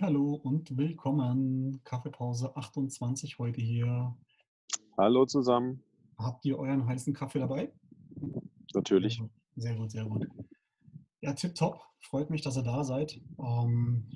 [0.00, 1.80] Hallo und willkommen.
[1.84, 4.16] Kaffeepause 28 heute hier.
[4.98, 5.82] Hallo zusammen.
[6.18, 7.72] Habt ihr euren heißen Kaffee dabei?
[8.74, 9.22] Natürlich.
[9.54, 10.26] Sehr gut, sehr gut.
[11.20, 11.82] Ja, tipptopp.
[12.00, 13.20] Freut mich, dass ihr da seid.
[13.38, 14.06] Ähm,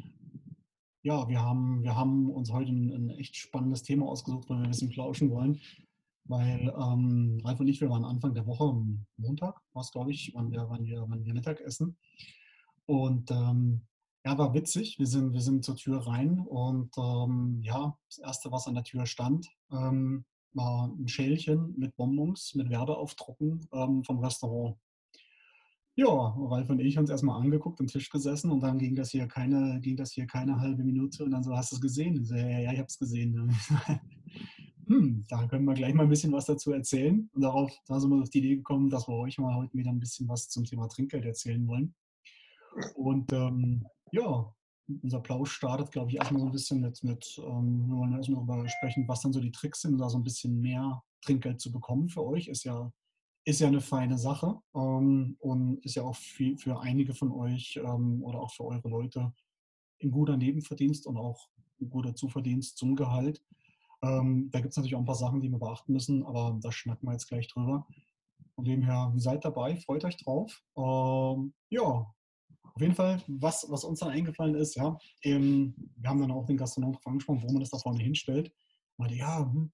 [1.02, 4.64] ja, wir haben, wir haben uns heute ein, ein, echt spannendes Thema ausgesucht, weil wir
[4.64, 5.60] ein bisschen plauschen wollen.
[6.24, 8.74] Weil ähm, Ralf und ich, wir waren Anfang der Woche,
[9.16, 11.96] Montag war es, glaube ich, wann wir, wann, wir, wann wir Mittag essen.
[12.86, 13.82] Und ähm,
[14.24, 14.98] ja, war witzig.
[14.98, 18.84] Wir sind, wir sind zur Tür rein und ähm, ja, das Erste, was an der
[18.84, 24.76] Tür stand, ähm, war ein Schälchen mit Bonbons, mit Werbeaufdrucken ähm, vom Restaurant.
[25.96, 29.10] Ja, Ralf und ich haben uns erstmal angeguckt, am Tisch gesessen und dann ging das
[29.10, 32.24] hier keine, ging das hier keine halbe Minute und dann so, hast du es gesehen?
[32.24, 33.54] So, ja, ja, ich habe es gesehen.
[34.86, 37.28] hm, da können wir gleich mal ein bisschen was dazu erzählen.
[37.32, 39.90] Und darauf, da sind wir auf die Idee gekommen, dass wir euch mal heute wieder
[39.90, 41.94] ein bisschen was zum Thema Trinkgeld erzählen wollen.
[42.94, 44.54] Und ähm, ja,
[45.02, 48.44] unser Plausch startet, glaube ich, erstmal so ein bisschen mit, mit ähm, wir wollen erstmal
[48.44, 51.70] darüber sprechen, was dann so die Tricks sind, da so ein bisschen mehr Trinkgeld zu
[51.70, 52.48] bekommen für euch.
[52.48, 52.92] Ist ja,
[53.44, 57.80] ist ja eine feine Sache ähm, und ist ja auch für, für einige von euch
[57.82, 59.32] ähm, oder auch für eure Leute
[60.02, 61.48] ein guter Nebenverdienst und auch
[61.80, 63.42] ein guter Zuverdienst zum Gehalt.
[64.02, 66.72] Ähm, da gibt es natürlich auch ein paar Sachen, die wir beachten müssen, aber da
[66.72, 67.86] schnacken wir jetzt gleich drüber.
[68.54, 70.62] Von dem her, seid dabei, freut euch drauf.
[70.76, 72.12] Ähm, ja,
[72.80, 76.46] auf jeden Fall, was, was uns dann eingefallen ist, ja, ähm, wir haben dann auch
[76.46, 78.50] den Gastronomen angesprochen, wo man das da vorne hinstellt.
[78.96, 79.70] Meinte, ja, hm,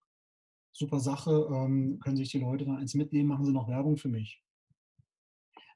[0.73, 4.09] super Sache, ähm, können sich die Leute da eins mitnehmen, machen sie noch Werbung für
[4.09, 4.43] mich.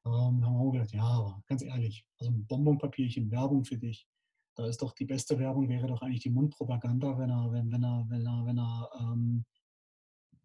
[0.05, 4.09] Ähm, haben wir auch gedacht, ja, aber ganz ehrlich, also ein Bonbonpapierchen, Werbung für dich.
[4.57, 7.85] Da ist doch die beste Werbung, wäre doch eigentlich die Mundpropaganda, wenn er, wenn, wenn
[7.85, 9.45] er, wenn er, wenn er ähm,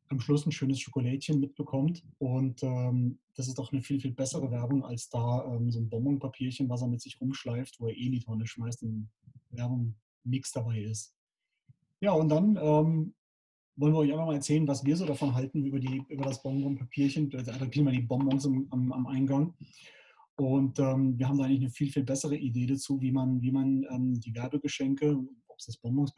[0.09, 2.03] am Schluss ein schönes Schokolädchen mitbekommt.
[2.19, 5.89] Und ähm, das ist doch eine viel, viel bessere Werbung als da ähm, so ein
[5.89, 9.09] Bonbonpapierchen, was er mit sich rumschleift, wo er eh in die Tonne schmeißt und
[9.49, 11.15] Werbung nichts dabei ist.
[12.01, 13.13] Ja, und dann ähm,
[13.77, 16.41] wollen wir euch einfach mal erzählen, was wir so davon halten über, die, über das
[16.41, 17.29] Bonbonpapierchen.
[17.29, 19.53] Da kriegen wir die Bonbons am, am, am Eingang.
[20.37, 23.51] Und ähm, wir haben da eigentlich eine viel, viel bessere Idee dazu, wie man, wie
[23.51, 26.13] man ähm, die Werbegeschenke, ob es jetzt Bonbons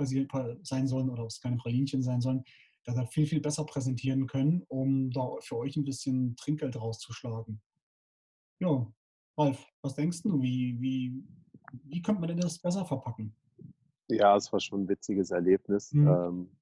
[0.64, 2.44] sein sollen oder ob es keine Pralinchen sein sollen,
[2.94, 7.62] da viel, viel besser präsentieren können, um da für euch ein bisschen Trinkgeld rauszuschlagen.
[8.60, 8.88] Ja,
[9.38, 10.42] Ralf, was denkst du?
[10.42, 11.24] Wie, wie,
[11.84, 13.36] wie könnte man denn das besser verpacken?
[14.08, 15.92] Ja, es war schon ein witziges Erlebnis.
[15.92, 16.08] Mhm.
[16.08, 16.58] Ähm,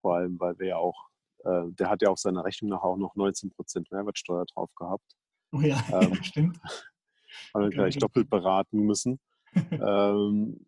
[0.00, 1.08] vor allem, weil wir ja auch,
[1.44, 5.16] äh, der hat ja auf seiner Rechnung nachher auch noch 19% Mehrwertsteuer drauf gehabt.
[5.52, 6.58] Oh ja, ähm, stimmt.
[7.54, 9.18] Haben wir gleich doppelt beraten müssen.
[9.70, 10.66] ähm,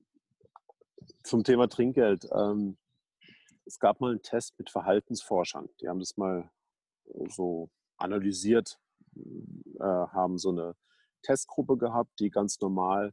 [1.23, 2.29] zum Thema Trinkgeld.
[2.35, 2.77] Ähm,
[3.65, 5.69] es gab mal einen Test mit Verhaltensforschern.
[5.81, 6.51] Die haben das mal
[7.07, 8.79] äh, so analysiert,
[9.17, 10.75] äh, haben so eine
[11.23, 13.13] Testgruppe gehabt, die ganz normal,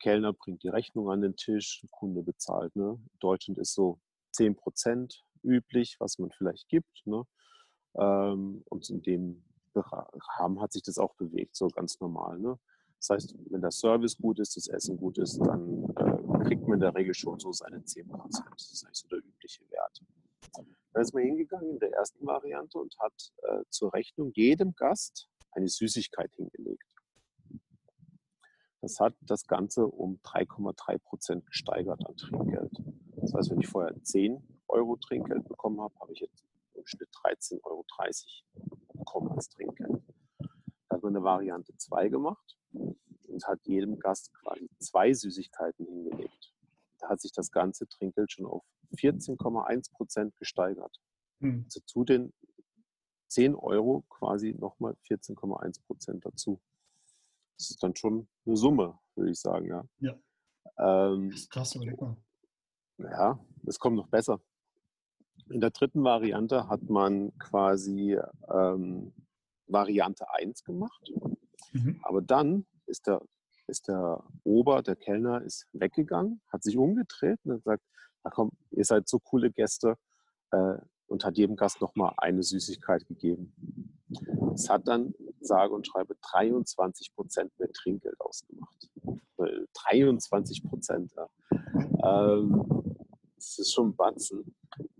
[0.00, 2.74] Kellner bringt die Rechnung an den Tisch, Kunde bezahlt.
[2.74, 2.98] Ne?
[3.12, 3.98] In Deutschland ist so
[4.32, 7.06] 10 Prozent üblich, was man vielleicht gibt.
[7.06, 7.24] Ne?
[7.96, 12.38] Ähm, und in dem Rahmen hat sich das auch bewegt, so ganz normal.
[12.38, 12.58] Ne?
[12.98, 15.89] Das heißt, wenn der Service gut ist, das Essen gut ist, dann
[16.42, 18.48] kriegt man in der Regel schon so seine 10 Prozent.
[18.52, 20.02] Das ist eigentlich so der übliche Wert.
[20.92, 25.28] Da ist man hingegangen in der ersten Variante und hat äh, zur Rechnung jedem Gast
[25.52, 26.84] eine Süßigkeit hingelegt.
[28.80, 32.72] Das hat das Ganze um 3,3 Prozent gesteigert an Trinkgeld.
[33.16, 37.10] Das heißt, wenn ich vorher 10 Euro Trinkgeld bekommen habe, habe ich jetzt im Schnitt
[37.24, 37.84] 13,30 Euro
[38.94, 40.02] bekommen als Trinkgeld.
[40.88, 42.56] Da hat man eine Variante 2 gemacht
[43.40, 46.52] und hat jedem Gast quasi zwei Süßigkeiten hingelegt.
[46.98, 48.62] Da hat sich das ganze Trinkgeld schon auf
[48.96, 51.00] 14,1 Prozent gesteigert.
[51.38, 51.62] Mhm.
[51.64, 52.32] Also zu den
[53.28, 56.60] 10 Euro quasi nochmal 14,1 Prozent dazu.
[57.56, 59.84] Das ist dann schon eine Summe, würde ich sagen, ja.
[59.98, 60.18] Ja.
[60.78, 62.16] Ähm, das ist krass, oder?
[62.98, 64.40] Ja, es kommt noch besser.
[65.48, 68.18] In der dritten Variante hat man quasi
[68.52, 69.14] ähm,
[69.66, 71.10] Variante 1 gemacht.
[71.72, 72.00] Mhm.
[72.02, 73.20] Aber dann ist der,
[73.66, 77.84] ist der Ober, der Kellner, ist weggegangen, hat sich umgedreht und hat gesagt,
[78.24, 79.96] na komm, ihr seid so coole Gäste
[80.50, 80.74] äh,
[81.06, 83.54] und hat jedem Gast nochmal eine Süßigkeit gegeben.
[84.54, 88.90] Es hat dann, sage und schreibe, 23 Prozent mehr Trinkgeld ausgemacht.
[89.74, 91.28] 23 Prozent, ja.
[92.04, 92.96] Ähm,
[93.36, 94.54] das ist schon ein Batzen.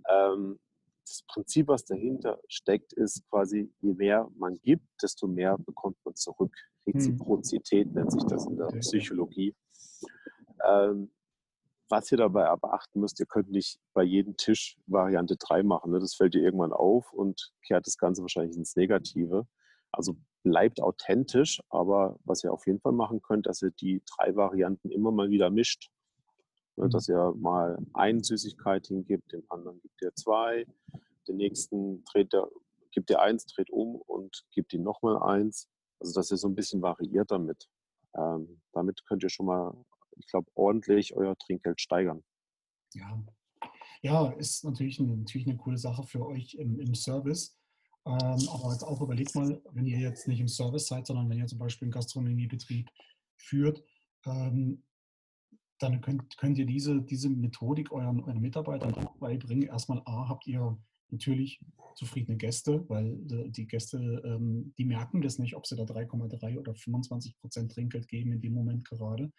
[0.08, 0.58] Ähm,
[1.04, 6.14] das Prinzip, was dahinter steckt, ist quasi, je mehr man gibt, desto mehr bekommt man
[6.14, 6.56] zurück.
[6.86, 7.94] Reziprozität hm.
[7.94, 9.54] nennt sich das in der Psychologie.
[10.66, 11.10] Ähm,
[11.88, 15.90] was ihr dabei beachten müsst, ihr könnt nicht bei jedem Tisch Variante 3 machen.
[15.90, 15.98] Ne?
[15.98, 19.46] Das fällt dir irgendwann auf und kehrt das Ganze wahrscheinlich ins Negative.
[19.90, 24.36] Also bleibt authentisch, aber was ihr auf jeden Fall machen könnt, dass ihr die drei
[24.36, 25.90] Varianten immer mal wieder mischt.
[26.76, 26.90] Ne, mhm.
[26.90, 30.66] Dass ihr mal ein Süßigkeit hingibt, dem anderen gibt ihr zwei,
[31.26, 32.48] den nächsten dreht der,
[32.92, 35.68] gibt ihr eins, dreht um und gibt ihm nochmal eins.
[36.00, 37.68] Also dass ihr so ein bisschen variiert damit.
[38.16, 39.72] Ähm, damit könnt ihr schon mal,
[40.16, 42.24] ich glaube, ordentlich euer Trinkgeld steigern.
[42.94, 43.22] Ja,
[44.02, 47.56] ja ist natürlich eine, natürlich eine coole Sache für euch im, im Service.
[48.06, 51.38] Ähm, aber jetzt auch überlegt mal, wenn ihr jetzt nicht im Service seid, sondern wenn
[51.38, 52.88] ihr zum Beispiel einen Gastronomiebetrieb
[53.36, 53.84] führt,
[54.24, 54.82] ähm,
[55.78, 59.68] dann könnt, könnt ihr diese, diese Methodik euren, euren Mitarbeitern beibringen.
[59.68, 60.78] Erstmal A, habt ihr
[61.12, 61.60] natürlich
[61.94, 66.58] zufriedene Gäste, weil äh, die Gäste, ähm, die merken das nicht, ob sie da 3,3
[66.58, 69.32] oder 25 Prozent Trinkgeld geben in dem Moment gerade.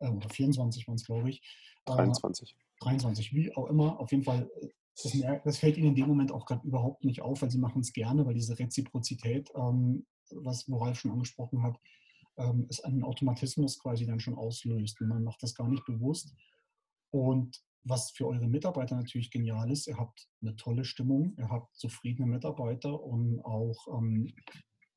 [0.00, 1.42] Äh, oder 24 waren es, glaube ich.
[1.86, 2.52] 23.
[2.52, 4.00] Äh, 23, wie auch immer.
[4.00, 4.68] Auf jeden Fall, äh,
[5.02, 7.80] das, das fällt ihnen in dem Moment auch gerade überhaupt nicht auf, weil sie machen
[7.80, 11.78] es gerne, weil diese Reziprozität, ähm, was Ralf schon angesprochen hat,
[12.36, 15.00] ähm, ist einen Automatismus quasi dann schon auslöst.
[15.00, 16.34] Und man macht das gar nicht bewusst.
[17.10, 21.76] Und was für eure Mitarbeiter natürlich genial ist, ihr habt eine tolle Stimmung, ihr habt
[21.76, 24.32] zufriedene Mitarbeiter und auch ähm,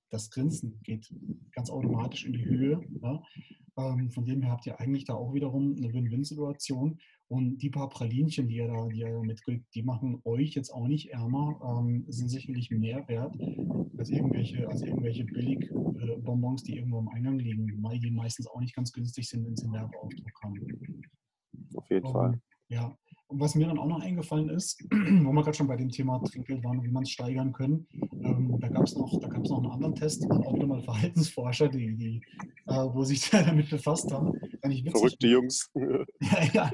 [0.10, 1.14] das Grinsen geht
[1.52, 2.82] ganz automatisch in die Höhe.
[3.02, 3.22] Ja?
[3.78, 6.98] Ähm, von dem her habt ihr eigentlich da auch wiederum eine Win-Win-Situation.
[7.30, 10.88] Und die paar Pralinchen, die ihr da, die ihr mitgibt, die machen euch jetzt auch
[10.88, 13.36] nicht ärmer, ähm, sind sicherlich mehr wert
[13.98, 18.76] als irgendwelche, als irgendwelche Billig-Bonbons, die irgendwo am Eingang liegen, weil die meistens auch nicht
[18.76, 21.04] ganz günstig sind, wenn sie einen Werbeaufdruck haben.
[21.76, 22.42] Auf jeden um, Fall.
[22.70, 22.98] Ja,
[23.30, 26.20] und was mir dann auch noch eingefallen ist, wo wir gerade schon bei dem Thema
[26.24, 27.86] Trinkgeld waren wie man es steigern können,
[28.24, 32.22] ähm, da gab es noch, noch einen anderen Test, auch wieder mal Verhaltensforscher, die, die
[32.68, 34.32] äh, wo sich damit befasst haben.
[34.92, 35.70] Verrückte Jungs.
[35.76, 36.72] ja, ja,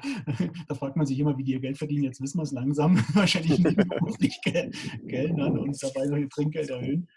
[0.68, 2.04] da fragt man sich immer, wie die ihr Geld verdienen.
[2.04, 2.98] Jetzt wissen wir es langsam.
[3.13, 3.60] Wahrscheinlich
[4.19, 7.07] nicht Geld an und dabei solche Trinkgeld erhöhen.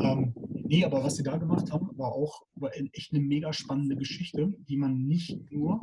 [0.00, 3.96] Ähm, nee, aber was sie da gemacht haben, war auch war echt eine mega spannende
[3.96, 5.80] Geschichte, die man nicht nur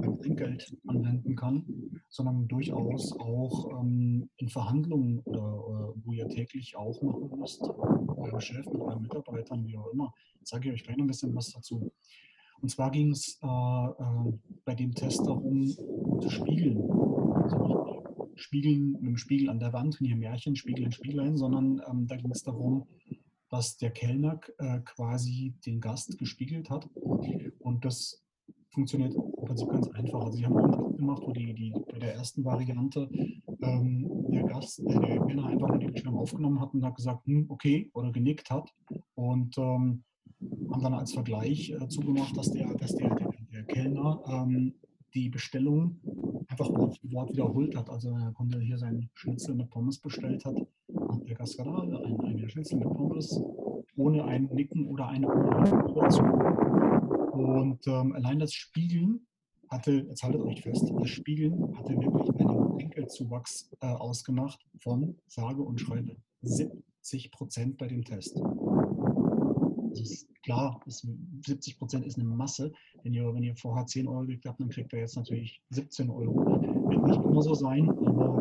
[0.00, 1.64] beim Trinkgeld anwenden kann,
[2.08, 8.40] sondern durchaus auch ähm, in Verhandlungen oder, oder, wo ihr täglich auch machen müsst, eurem
[8.40, 10.12] Chef, mit euren Mitarbeitern, wie auch immer.
[10.42, 11.92] Sage ich euch gleich noch ein bisschen was dazu.
[12.60, 14.32] Und zwar ging es äh, äh,
[14.64, 16.78] bei dem Test darum, zu spiegeln.
[17.42, 18.04] Also
[18.36, 22.16] Spiegeln mit dem Spiegel an der Wand, nicht Märchen, Spiegel in Spieglein, sondern ähm, da
[22.16, 22.86] ging es darum,
[23.50, 26.88] dass der Kellner äh, quasi den Gast gespiegelt hat.
[27.58, 28.22] Und das
[28.70, 30.24] funktioniert im Prinzip ganz einfach.
[30.24, 33.08] Also sie haben einen Test gemacht, wo die, die bei der ersten Variante
[33.62, 37.26] ähm, der Gast, äh, der Kellner einfach nur die Bildschirm aufgenommen hat und hat gesagt,
[37.26, 38.72] hm, okay, oder genickt hat.
[39.14, 40.04] Und ähm,
[40.70, 44.74] haben dann als Vergleich äh, zugemacht, dass der, dass der, der, der Kellner ähm,
[45.14, 45.96] die Bestellung
[46.48, 47.90] einfach Wort für Wort wiederholt hat.
[47.90, 51.82] Also er konnte hier seinen Schnitzel mit Pommes bestellt hat, hat der Gast gesagt, ah,
[51.82, 53.40] ein, eine Schnitzel mit Pommes
[53.96, 55.26] ohne ein Nicken oder eine
[55.94, 56.22] dazu.
[57.32, 59.26] Und ähm, allein das Spiegeln
[59.68, 65.62] hatte, jetzt haltet euch fest, das Spiegeln hatte wirklich einen Enkelzuwachs äh, ausgemacht von, sage
[65.62, 68.40] und schreibe, 70 Prozent bei dem Test.
[69.92, 71.06] Ist klar, ist
[71.46, 72.72] 70 Prozent ist eine Masse.
[73.02, 76.10] Wenn ihr, wenn ihr vorher 10 Euro gekriegt habt, dann kriegt ihr jetzt natürlich 17
[76.10, 76.34] Euro.
[76.90, 78.38] Wird nicht immer so sein, aber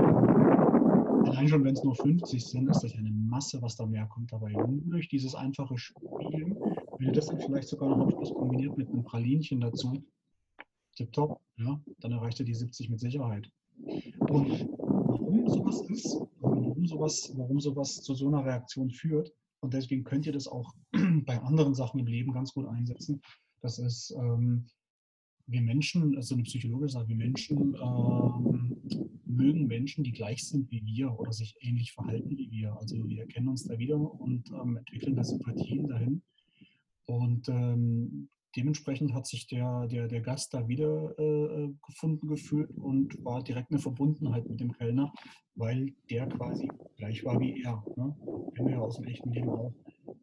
[1.27, 4.31] allein schon, wenn es nur 50 sind, ist das eine Masse, was da mehr kommt
[4.31, 4.55] dabei.
[4.55, 6.57] Und durch dieses einfache Spielen,
[6.97, 10.03] wenn ihr das dann vielleicht sogar noch am Schluss kombiniert mit einem Pralinchen dazu,
[10.95, 13.49] tipptopp, ja, dann erreicht ihr die 70 mit Sicherheit.
[14.19, 19.31] Und warum sowas ist, warum sowas, warum sowas zu so einer Reaktion führt,
[19.61, 20.73] und deswegen könnt ihr das auch
[21.25, 23.21] bei anderen Sachen im Leben ganz gut einsetzen.
[23.61, 24.65] Das ist, ähm,
[25.47, 28.48] wir Menschen, also eine Psychologe sagt, wir Menschen ähm,
[29.39, 32.75] mögen Menschen, die gleich sind wie wir oder sich ähnlich verhalten wie wir.
[32.77, 36.21] Also wir erkennen uns da wieder und ähm, entwickeln da Sympathien dahin.
[37.05, 43.23] Und ähm, dementsprechend hat sich der, der, der Gast da wieder äh, gefunden gefühlt und
[43.23, 45.11] war direkt eine Verbundenheit mit dem Kellner,
[45.55, 47.83] weil der quasi gleich war wie er.
[47.95, 48.15] Ne?
[48.55, 49.73] Kennen wir ja aus dem echten Leben auch.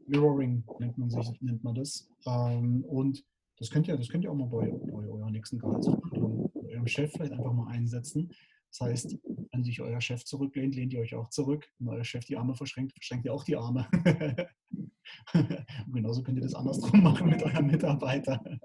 [0.07, 2.09] Mirroring nennt man, sich, nennt man das.
[2.27, 3.25] Ähm, und
[3.59, 7.11] das könnt ihr, das könnt ihr auch mal bei, bei eurer nächsten Gehaltsverhandlung, eurem Chef
[7.13, 8.31] vielleicht einfach mal einsetzen.
[8.71, 9.19] Das heißt,
[9.53, 11.67] wenn sich euer Chef zurücklehnt, lehnt ihr euch auch zurück.
[11.79, 13.89] Wenn euer Chef die Arme verschränkt, verschränkt ihr auch die Arme.
[15.35, 18.61] Und genauso könnt ihr das andersrum machen mit euren Mitarbeitern.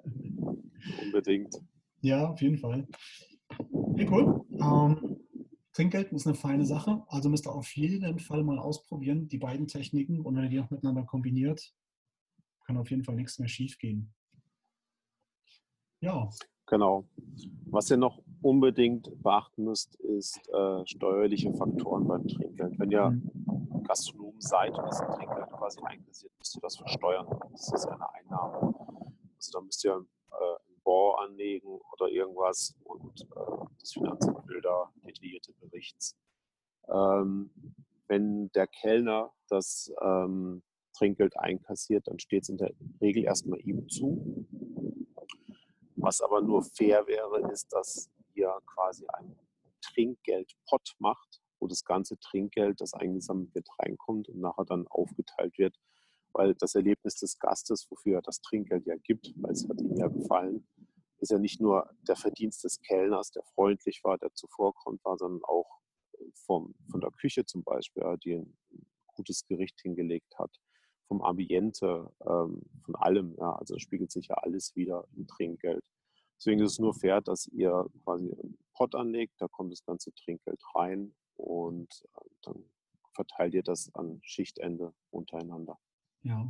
[1.02, 1.56] Unbedingt.
[2.02, 2.88] Ja, auf jeden Fall.
[3.72, 4.44] Okay, cool.
[4.60, 5.18] Ähm,
[5.74, 9.68] Trinkgeld ist eine feine Sache, also müsst ihr auf jeden Fall mal ausprobieren, die beiden
[9.68, 10.20] Techniken.
[10.20, 11.74] Und wenn ihr die auch miteinander kombiniert,
[12.66, 14.14] kann auf jeden Fall nichts mehr schief gehen.
[16.02, 16.30] Ja.
[16.68, 17.08] Genau.
[17.66, 22.80] Was ihr noch unbedingt beachten müsst, ist äh, steuerliche Faktoren beim Trinkgeld.
[22.80, 23.84] Wenn ihr mhm.
[23.84, 27.28] Gastronom seid und das Trinkgeld quasi einkassiert, müsst ihr das versteuern.
[27.52, 28.74] Das ist eine Einnahme.
[29.36, 34.92] Also da müsst ihr äh, Fonds anlegen oder irgendwas und äh, das Finanzamt will da
[35.06, 36.18] detaillierte Berichts.
[36.90, 37.52] Ähm,
[38.08, 40.64] wenn der Kellner das ähm,
[40.98, 44.46] Trinkgeld einkassiert, dann steht es in der Regel erstmal ihm zu.
[45.96, 48.10] Was aber nur fair wäre, ist, dass
[48.42, 49.38] ihr quasi einen
[49.82, 55.78] Trinkgeldpot macht, wo das ganze Trinkgeld, das eingesammelt wird, reinkommt und nachher dann aufgeteilt wird.
[56.34, 59.96] Weil das Erlebnis des Gastes, wofür er das Trinkgeld ja gibt, weil es hat ihm
[59.98, 60.68] ja gefallen,
[61.20, 65.44] ist ja nicht nur der Verdienst des Kellners, der freundlich war, der zuvorkommt war, sondern
[65.44, 65.80] auch
[66.46, 68.58] vom, von der Küche zum Beispiel, die ein
[69.08, 70.52] gutes Gericht hingelegt hat,
[71.08, 73.36] vom Ambiente, ähm, von allem.
[73.38, 75.84] Ja, also spiegelt sich ja alles wieder im Trinkgeld.
[76.42, 80.12] Deswegen ist es nur fair, dass ihr quasi einen Pot anlegt, da kommt das ganze
[80.14, 82.64] Trinkgeld rein und äh, dann
[83.14, 85.78] verteilt ihr das an Schichtende untereinander.
[86.24, 86.50] Ja,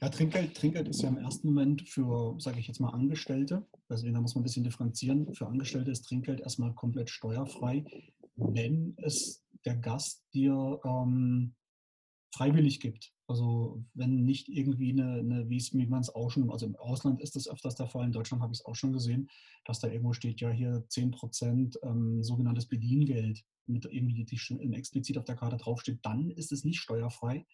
[0.00, 3.66] ja Trinkgeld, Trinkgeld ist ja im ersten Moment für, sage ich jetzt mal, Angestellte.
[3.88, 5.34] Deswegen da muss man ein bisschen differenzieren.
[5.34, 7.84] Für Angestellte ist Trinkgeld erstmal komplett steuerfrei
[8.36, 11.54] wenn es der Gast dir ähm,
[12.34, 13.12] freiwillig gibt.
[13.32, 17.34] Also wenn nicht irgendwie eine, eine wie man es auch schon, also im Ausland ist
[17.34, 19.30] das öfters der Fall, in Deutschland habe ich es auch schon gesehen,
[19.64, 25.24] dass da irgendwo steht, ja hier 10% ähm, sogenanntes Bediengeld mit irgendwie die explizit auf
[25.24, 27.46] der Karte draufsteht, dann ist es nicht steuerfrei.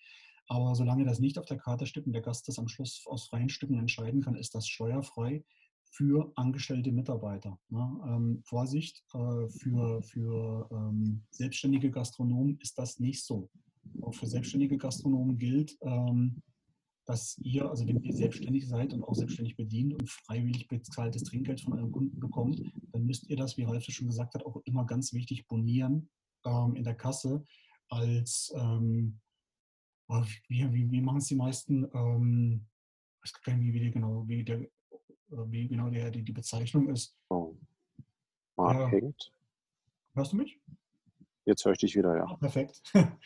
[0.48, 3.28] Aber solange das nicht auf der Karte steht und der Gast das am Schluss aus
[3.28, 5.44] freien Stücken entscheiden kann, ist das steuerfrei
[5.92, 7.56] für angestellte Mitarbeiter.
[7.68, 8.00] Ne?
[8.04, 13.48] Ähm, Vorsicht, äh, für, für ähm, selbstständige Gastronomen ist das nicht so.
[14.02, 16.42] Auch für selbstständige Gastronomen gilt, ähm,
[17.06, 21.60] dass ihr, also wenn ihr selbstständig seid und auch selbstständig bedient und freiwillig bezahltes Trinkgeld
[21.60, 22.60] von eurem Kunden bekommt,
[22.92, 26.10] dann müsst ihr das, wie Ralf schon gesagt hat, auch immer ganz wichtig bonieren
[26.44, 27.44] ähm, in der Kasse
[27.88, 29.18] als, ähm,
[30.48, 32.66] wie, wie, wie machen es die meisten, ähm,
[33.24, 34.68] ich weiß gar nicht, wie, wie, genau, wie der
[35.30, 37.16] wie genau die, die, die Bezeichnung ist.
[37.28, 37.54] Oh.
[38.56, 38.88] Mark ja.
[38.88, 39.32] hängt.
[40.14, 40.58] Hörst du mich?
[41.44, 42.24] Jetzt höre ich dich wieder, ja.
[42.24, 42.82] Ah, perfekt.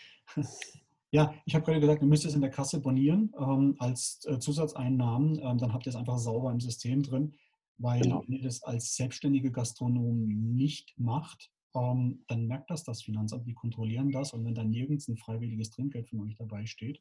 [1.11, 4.39] ja, ich habe gerade gesagt, ihr müsst es in der Kasse bonieren ähm, als äh,
[4.39, 5.39] Zusatzeinnahmen.
[5.43, 7.35] Ähm, dann habt ihr es einfach sauber im System drin.
[7.79, 8.23] Weil genau.
[8.27, 13.55] wenn ihr das als selbstständige Gastronom nicht macht, ähm, dann merkt das das Finanzamt, die
[13.55, 14.33] kontrollieren das.
[14.33, 17.01] Und wenn da nirgends ein freiwilliges Trinkgeld von euch dabei steht,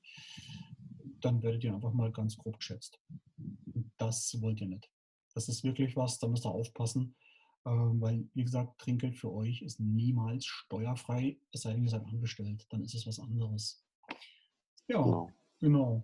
[1.19, 2.99] dann werdet ihr einfach mal ganz grob geschätzt.
[3.97, 4.89] Das wollt ihr nicht.
[5.33, 7.15] Das ist wirklich was, da müsst ihr aufpassen,
[7.63, 12.65] weil, wie gesagt, Trinkgeld für euch ist niemals steuerfrei, es sei denn, ihr seid angestellt,
[12.69, 13.85] dann ist es was anderes.
[14.87, 15.29] Ja, genau.
[15.59, 16.03] genau.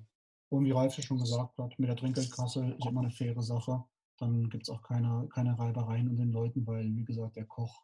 [0.49, 3.83] Und wie Ralf ja schon gesagt hat, mit der Trinkgeldkasse ist immer eine faire Sache.
[4.17, 7.83] Dann gibt es auch keine, keine Reibereien unter den Leuten, weil, wie gesagt, der Koch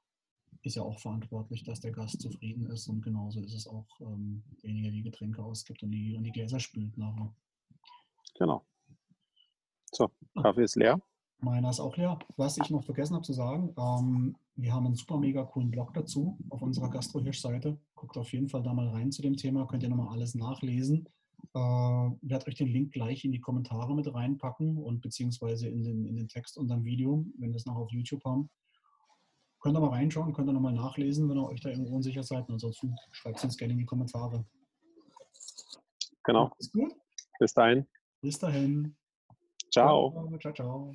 [0.62, 2.88] ist ja auch verantwortlich, dass der Gast zufrieden ist.
[2.88, 6.32] Und genauso ist es auch ähm, derjenige, der die Getränke ausgibt und die, und die
[6.32, 7.36] Gläser spült nachher.
[8.36, 8.66] Genau.
[9.92, 10.10] So,
[10.42, 11.02] Kaffee ist leer.
[11.44, 12.18] Meiner ist auch leer.
[12.38, 15.94] Was ich noch vergessen habe zu sagen, ähm, wir haben einen super mega coolen Blog
[15.94, 17.78] dazu auf unserer Gastrohirsch-Seite.
[17.96, 21.06] Guckt auf jeden Fall da mal rein zu dem Thema, könnt ihr nochmal alles nachlesen.
[21.54, 26.06] Äh, werde euch den Link gleich in die Kommentare mit reinpacken und beziehungsweise in den,
[26.06, 28.50] in den Text unter dem Video, wenn wir es noch auf YouTube haben.
[29.60, 32.50] Könnt ihr mal reinschauen, könnt ihr nochmal nachlesen, wenn ihr euch da irgendwo unsicher seid.
[32.50, 34.46] ansonsten schreibt es uns gerne in die Kommentare.
[36.24, 36.52] Genau.
[37.38, 37.86] Bis dahin.
[38.22, 38.96] Bis dahin.
[39.70, 40.30] Ciao.
[40.40, 40.94] Ciao, ciao.